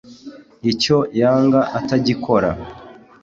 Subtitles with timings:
[0.71, 2.49] icyo yanga atagikora